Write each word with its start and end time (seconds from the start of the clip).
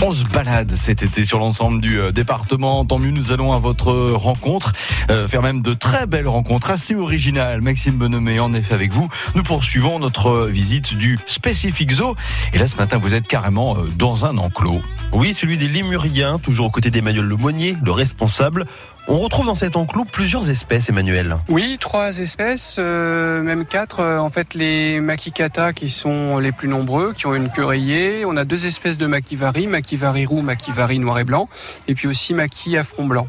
On 0.00 0.12
se 0.12 0.24
balade 0.24 0.70
cet 0.70 1.02
été 1.02 1.24
sur 1.24 1.40
l'ensemble 1.40 1.80
du 1.80 1.98
euh, 1.98 2.12
département. 2.12 2.84
Tant 2.84 3.00
mieux, 3.00 3.10
nous 3.10 3.32
allons 3.32 3.52
à 3.52 3.58
votre 3.58 3.92
rencontre, 4.12 4.72
euh, 5.10 5.26
faire 5.26 5.42
même 5.42 5.60
de 5.60 5.74
très 5.74 6.06
belles 6.06 6.28
rencontres 6.28 6.70
assez 6.70 6.94
originales. 6.94 7.62
Maxime 7.62 7.94
Bonhomé, 7.94 8.38
en 8.38 8.54
effet, 8.54 8.74
avec 8.74 8.92
vous, 8.92 9.08
nous 9.34 9.42
poursuivons 9.42 9.98
notre 9.98 10.46
visite 10.46 10.94
du 10.94 11.18
Specific 11.26 11.90
Zoo. 11.90 12.14
Et 12.52 12.58
là, 12.58 12.68
ce 12.68 12.76
matin, 12.76 12.96
vous 12.96 13.12
êtes 13.12 13.26
carrément 13.26 13.76
euh, 13.76 13.88
dans 13.96 14.24
un 14.24 14.38
enclos. 14.38 14.82
Oui, 15.12 15.34
celui 15.34 15.58
des 15.58 15.66
Lémuriens, 15.66 16.38
toujours 16.38 16.66
aux 16.66 16.70
côtés 16.70 16.92
d'Emmanuel 16.92 17.24
Lemonnier, 17.24 17.76
le 17.84 17.90
responsable. 17.90 18.66
On 19.10 19.20
retrouve 19.20 19.46
dans 19.46 19.54
cet 19.54 19.74
enclos 19.74 20.04
plusieurs 20.04 20.50
espèces, 20.50 20.90
Emmanuel. 20.90 21.38
Oui, 21.48 21.78
trois 21.80 22.18
espèces, 22.18 22.76
euh, 22.78 23.40
même 23.40 23.64
quatre. 23.64 24.00
Euh, 24.00 24.18
en 24.18 24.28
fait, 24.28 24.52
les 24.52 25.00
makikata 25.00 25.72
qui 25.72 25.88
sont 25.88 26.36
les 26.36 26.52
plus 26.52 26.68
nombreux, 26.68 27.14
qui 27.14 27.26
ont 27.26 27.34
une 27.34 27.50
queue 27.50 27.64
rayée. 27.64 28.26
On 28.26 28.36
a 28.36 28.44
deux 28.44 28.66
espèces 28.66 28.98
de 28.98 29.06
makivari, 29.06 29.66
makivari 29.66 30.26
roux, 30.26 30.42
makivari 30.42 30.98
noir 30.98 31.18
et 31.20 31.24
blanc, 31.24 31.48
et 31.86 31.94
puis 31.94 32.06
aussi 32.06 32.34
maki 32.34 32.76
à 32.76 32.84
front 32.84 33.06
blanc. 33.06 33.28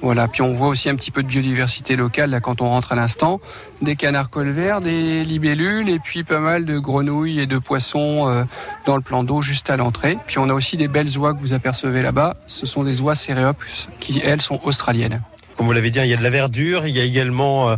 Voilà, 0.00 0.28
puis 0.28 0.42
on 0.42 0.52
voit 0.52 0.68
aussi 0.68 0.88
un 0.88 0.94
petit 0.94 1.10
peu 1.10 1.22
de 1.22 1.28
biodiversité 1.28 1.96
locale 1.96 2.30
là 2.30 2.40
quand 2.40 2.62
on 2.62 2.68
rentre 2.68 2.92
à 2.92 2.94
l'instant, 2.94 3.40
des 3.82 3.96
canards 3.96 4.30
colverts, 4.30 4.80
des 4.80 5.24
libellules 5.24 5.88
et 5.88 5.98
puis 5.98 6.22
pas 6.22 6.38
mal 6.38 6.64
de 6.64 6.78
grenouilles 6.78 7.40
et 7.40 7.46
de 7.46 7.58
poissons 7.58 8.28
euh, 8.28 8.44
dans 8.86 8.94
le 8.94 9.02
plan 9.02 9.24
d'eau 9.24 9.42
juste 9.42 9.70
à 9.70 9.76
l'entrée. 9.76 10.16
Puis 10.26 10.38
on 10.38 10.48
a 10.48 10.54
aussi 10.54 10.76
des 10.76 10.86
belles 10.86 11.18
oies 11.18 11.34
que 11.34 11.40
vous 11.40 11.52
apercevez 11.52 12.02
là-bas, 12.02 12.36
ce 12.46 12.64
sont 12.64 12.84
des 12.84 13.00
oies 13.00 13.16
céréopus 13.16 13.88
qui 13.98 14.20
elles 14.24 14.40
sont 14.40 14.60
australiennes. 14.62 15.22
Comme 15.56 15.66
vous 15.66 15.72
l'avez 15.72 15.90
dit, 15.90 15.98
il 15.98 16.06
y 16.06 16.14
a 16.14 16.16
de 16.16 16.22
la 16.22 16.30
verdure, 16.30 16.86
il 16.86 16.96
y 16.96 17.00
a 17.00 17.04
également 17.04 17.70
euh, 17.70 17.76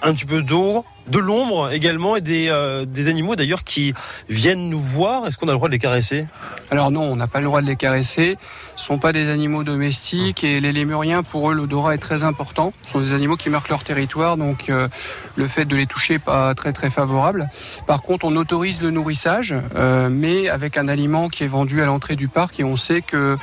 un 0.00 0.14
petit 0.14 0.24
peu 0.24 0.42
d'eau, 0.42 0.86
de 1.10 1.18
l'ombre 1.18 1.70
également 1.72 2.16
et 2.16 2.20
des, 2.20 2.48
euh, 2.48 2.84
des 2.84 3.08
animaux 3.08 3.36
d'ailleurs 3.36 3.64
qui 3.64 3.94
viennent 4.28 4.68
nous 4.68 4.80
voir. 4.80 5.26
Est-ce 5.26 5.36
qu'on 5.36 5.48
a 5.48 5.52
le 5.52 5.56
droit 5.56 5.68
de 5.68 5.72
les 5.72 5.78
caresser? 5.78 6.26
Alors 6.70 6.90
non, 6.90 7.02
on 7.02 7.16
n'a 7.16 7.26
pas 7.26 7.40
le 7.40 7.46
droit 7.46 7.62
de 7.62 7.66
les 7.66 7.76
caresser. 7.76 8.36
Ce 8.76 8.84
sont 8.84 8.98
pas 8.98 9.12
des 9.12 9.28
animaux 9.28 9.64
domestiques 9.64 10.44
et 10.44 10.60
les 10.60 10.72
lémuriens, 10.72 11.22
pour 11.22 11.50
eux, 11.50 11.54
l'odorat 11.54 11.94
est 11.94 11.98
très 11.98 12.22
important. 12.22 12.72
Ce 12.82 12.92
sont 12.92 13.00
des 13.00 13.14
animaux 13.14 13.36
qui 13.36 13.50
marquent 13.50 13.70
leur 13.70 13.82
territoire, 13.82 14.36
donc 14.36 14.68
euh, 14.68 14.88
le 15.36 15.48
fait 15.48 15.64
de 15.64 15.74
les 15.76 15.86
toucher 15.86 16.14
n'est 16.14 16.18
pas 16.20 16.54
très 16.54 16.72
très 16.72 16.90
favorable. 16.90 17.48
Par 17.86 18.02
contre, 18.02 18.24
on 18.24 18.36
autorise 18.36 18.82
le 18.82 18.90
nourrissage, 18.90 19.54
euh, 19.74 20.08
mais 20.10 20.48
avec 20.48 20.76
un 20.76 20.88
aliment 20.88 21.28
qui 21.28 21.44
est 21.44 21.48
vendu 21.48 21.82
à 21.82 21.86
l'entrée 21.86 22.16
du 22.16 22.28
parc 22.28 22.60
et 22.60 22.64
on 22.64 22.76
sait 22.76 23.02
que 23.02 23.36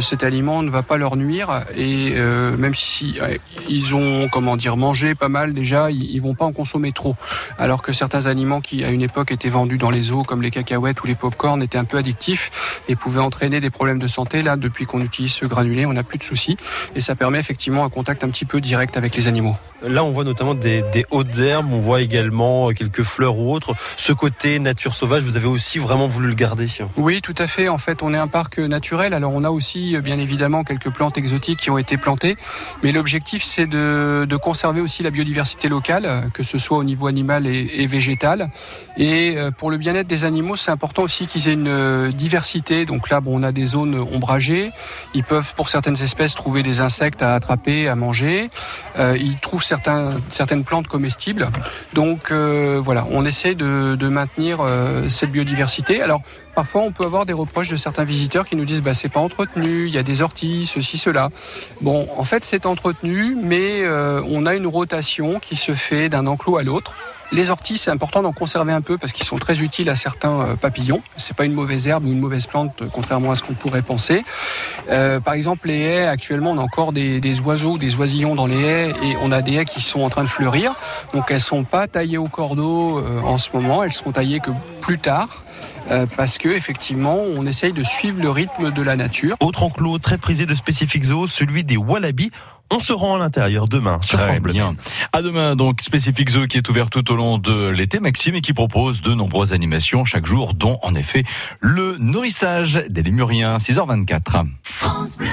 cet 0.00 0.24
aliment 0.24 0.62
ne 0.62 0.70
va 0.70 0.82
pas 0.82 0.96
leur 0.96 1.16
nuire 1.16 1.64
et 1.76 2.10
même 2.58 2.74
si, 2.74 2.90
si, 2.90 3.18
ils 3.68 3.94
ont 3.94 4.28
comment 4.28 4.56
dire 4.56 4.76
mangé 4.76 5.14
pas 5.14 5.28
mal 5.28 5.52
déjà, 5.54 5.90
ils, 5.90 6.10
ils 6.10 6.20
vont 6.20 6.34
pas 6.34 6.44
en 6.44 6.52
consommer 6.60 6.92
trop. 6.92 7.16
Alors 7.58 7.80
que 7.80 7.90
certains 7.90 8.26
aliments 8.26 8.60
qui 8.60 8.84
à 8.84 8.90
une 8.90 9.00
époque 9.00 9.32
étaient 9.32 9.48
vendus 9.48 9.78
dans 9.78 9.88
les 9.88 10.12
eaux 10.12 10.24
comme 10.24 10.42
les 10.42 10.50
cacahuètes 10.50 11.02
ou 11.02 11.06
les 11.06 11.14
pop-corn 11.14 11.62
étaient 11.62 11.78
un 11.78 11.86
peu 11.86 11.96
addictifs 11.96 12.50
et 12.86 12.96
pouvaient 12.96 13.22
entraîner 13.22 13.60
des 13.60 13.70
problèmes 13.70 13.98
de 13.98 14.06
santé. 14.06 14.42
Là, 14.42 14.56
depuis 14.56 14.84
qu'on 14.84 15.00
utilise 15.00 15.32
ce 15.32 15.46
granulé, 15.46 15.86
on 15.86 15.94
n'a 15.94 16.02
plus 16.02 16.18
de 16.18 16.22
soucis 16.22 16.58
et 16.94 17.00
ça 17.00 17.14
permet 17.14 17.38
effectivement 17.38 17.82
un 17.86 17.88
contact 17.88 18.24
un 18.24 18.28
petit 18.28 18.44
peu 18.44 18.60
direct 18.60 18.98
avec 18.98 19.16
les 19.16 19.26
animaux. 19.26 19.56
Là, 19.82 20.04
on 20.04 20.10
voit 20.10 20.24
notamment 20.24 20.54
des, 20.54 20.82
des 20.92 21.06
hautes 21.10 21.38
herbes, 21.38 21.72
on 21.72 21.80
voit 21.80 22.02
également 22.02 22.68
quelques 22.72 23.04
fleurs 23.04 23.38
ou 23.38 23.54
autres. 23.54 23.74
Ce 23.96 24.12
côté 24.12 24.58
nature 24.58 24.94
sauvage, 24.94 25.22
vous 25.22 25.38
avez 25.38 25.46
aussi 25.46 25.78
vraiment 25.78 26.08
voulu 26.08 26.28
le 26.28 26.34
garder 26.34 26.66
Oui, 26.98 27.22
tout 27.22 27.34
à 27.38 27.46
fait. 27.46 27.70
En 27.70 27.78
fait, 27.78 28.02
on 28.02 28.12
est 28.12 28.18
un 28.18 28.28
parc 28.28 28.58
naturel. 28.58 29.14
Alors, 29.14 29.32
on 29.32 29.44
a 29.44 29.50
aussi, 29.50 29.96
bien 30.02 30.18
évidemment, 30.18 30.64
quelques 30.64 30.90
plantes 30.90 31.16
exotiques 31.16 31.60
qui 31.60 31.70
ont 31.70 31.78
été 31.78 31.96
plantées. 31.96 32.36
Mais 32.82 32.92
l'objectif, 32.92 33.42
c'est 33.42 33.66
de, 33.66 34.26
de, 34.28 34.36
conserver 34.36 34.82
aussi 34.82 35.02
la 35.02 35.10
biodiversité 35.10 35.68
locale, 35.68 36.28
que 36.34 36.42
ce 36.42 36.49
soit 36.58 36.78
au 36.78 36.84
niveau 36.84 37.06
animal 37.06 37.46
et, 37.46 37.86
végétal. 37.86 38.50
Et 38.96 39.34
euh, 39.36 39.50
pour 39.50 39.70
le 39.70 39.76
bien-être 39.76 40.06
des 40.06 40.24
animaux, 40.24 40.56
c'est 40.56 40.70
important 40.70 41.02
aussi 41.02 41.26
qu'ils 41.26 41.48
aient 41.48 41.54
une 41.54 42.10
diversité. 42.10 42.84
Donc 42.84 43.10
là, 43.10 43.20
bon, 43.20 43.38
on 43.38 43.42
a 43.42 43.52
des 43.52 43.66
zones 43.66 43.94
ombragées. 43.94 44.70
Ils 45.14 45.24
peuvent, 45.24 45.54
pour 45.54 45.68
certaines 45.68 46.00
espèces, 46.02 46.34
trouver 46.34 46.62
des 46.62 46.80
insectes 46.80 47.22
à 47.22 47.34
attraper, 47.34 47.88
à 47.88 47.96
manger. 47.96 48.50
Euh, 48.98 49.16
ils 49.18 49.36
trouvent 49.38 49.64
certaines 49.64 50.64
plantes 50.64 50.88
comestibles. 50.88 51.48
Donc 51.94 52.30
euh, 52.30 52.80
voilà, 52.82 53.06
on 53.10 53.24
essaie 53.24 53.54
de, 53.54 54.08
maintenir 54.08 54.58
euh, 54.60 55.08
cette 55.08 55.30
biodiversité. 55.30 56.02
Alors 56.02 56.22
parfois 56.60 56.82
on 56.82 56.92
peut 56.92 57.04
avoir 57.04 57.24
des 57.24 57.32
reproches 57.32 57.70
de 57.70 57.76
certains 57.76 58.04
visiteurs 58.04 58.44
qui 58.44 58.54
nous 58.54 58.66
disent 58.66 58.82
bah 58.82 58.92
c'est 58.92 59.08
pas 59.08 59.20
entretenu, 59.20 59.86
il 59.86 59.94
y 59.94 59.96
a 59.96 60.02
des 60.02 60.20
orties, 60.20 60.66
ceci, 60.66 60.98
cela. 60.98 61.30
Bon, 61.80 62.06
en 62.18 62.24
fait 62.24 62.44
c'est 62.44 62.66
entretenu, 62.66 63.34
mais 63.34 63.80
euh, 63.80 64.20
on 64.28 64.44
a 64.44 64.54
une 64.54 64.66
rotation 64.66 65.40
qui 65.40 65.56
se 65.56 65.72
fait 65.72 66.10
d'un 66.10 66.26
enclos 66.26 66.58
à 66.58 66.62
l'autre. 66.62 66.96
Les 67.32 67.50
orties, 67.50 67.78
c'est 67.78 67.90
important 67.90 68.22
d'en 68.22 68.32
conserver 68.32 68.72
un 68.72 68.80
peu 68.80 68.98
parce 68.98 69.12
qu'ils 69.12 69.26
sont 69.26 69.38
très 69.38 69.60
utiles 69.60 69.88
à 69.88 69.94
certains 69.94 70.40
euh, 70.40 70.56
papillons. 70.56 71.02
C'est 71.16 71.36
pas 71.36 71.44
une 71.44 71.52
mauvaise 71.52 71.86
herbe 71.86 72.04
ou 72.04 72.08
une 72.08 72.18
mauvaise 72.18 72.46
plante, 72.46 72.82
contrairement 72.92 73.30
à 73.30 73.34
ce 73.34 73.42
qu'on 73.42 73.54
pourrait 73.54 73.82
penser. 73.82 74.24
Euh, 74.90 75.20
par 75.20 75.34
exemple, 75.34 75.68
les 75.68 75.78
haies, 75.78 76.06
actuellement, 76.06 76.50
on 76.50 76.58
a 76.58 76.62
encore 76.62 76.92
des, 76.92 77.40
oiseaux, 77.40 77.78
des 77.78 77.96
oisillons 77.96 78.34
dans 78.34 78.46
les 78.46 78.60
haies 78.60 78.88
et 79.02 79.16
on 79.22 79.30
a 79.30 79.42
des 79.42 79.54
haies 79.54 79.64
qui 79.64 79.80
sont 79.80 80.00
en 80.00 80.10
train 80.10 80.24
de 80.24 80.28
fleurir. 80.28 80.74
Donc 81.14 81.30
elles 81.30 81.40
sont 81.40 81.64
pas 81.64 81.86
taillées 81.86 82.18
au 82.18 82.28
cordeau 82.28 82.98
euh, 82.98 83.20
en 83.20 83.38
ce 83.38 83.50
moment, 83.52 83.82
elles 83.84 83.92
seront 83.92 84.12
taillées 84.12 84.40
que 84.40 84.50
plus 84.80 84.98
tard 84.98 85.44
euh, 85.90 86.06
parce 86.16 86.38
que 86.38 86.48
effectivement, 86.48 87.18
on 87.36 87.46
essaye 87.46 87.72
de 87.72 87.82
suivre 87.82 88.20
le 88.20 88.30
rythme 88.30 88.70
de 88.70 88.82
la 88.82 88.96
nature. 88.96 89.36
Autre 89.40 89.62
enclos 89.62 89.98
très 89.98 90.18
prisé 90.18 90.46
de 90.46 90.54
Specific 90.54 91.04
Zoo, 91.04 91.26
celui 91.26 91.64
des 91.64 91.76
wallabies. 91.76 92.30
On 92.70 92.78
se 92.78 92.92
rend 92.92 93.16
à 93.16 93.18
l'intérieur 93.18 93.66
demain 93.66 93.98
sur 94.02 94.18
Très 94.18 94.28
France 94.28 94.40
Bleu. 94.40 94.52
bien. 94.52 94.76
À 95.12 95.22
demain, 95.22 95.56
donc, 95.56 95.80
Specific 95.80 96.30
Zoo 96.30 96.46
qui 96.46 96.58
est 96.58 96.68
ouvert 96.68 96.88
tout 96.88 97.10
au 97.10 97.16
long 97.16 97.38
de 97.38 97.68
l'été, 97.68 97.98
Maxime, 97.98 98.36
et 98.36 98.40
qui 98.40 98.52
propose 98.52 99.02
de 99.02 99.12
nombreuses 99.12 99.52
animations 99.52 100.04
chaque 100.04 100.26
jour, 100.26 100.54
dont, 100.54 100.78
en 100.82 100.94
effet, 100.94 101.24
le 101.58 101.96
nourrissage 101.98 102.82
des 102.88 103.02
lémuriens, 103.02 103.58
6h24. 103.58 104.46
France 104.62 105.18
Bleu. 105.18 105.26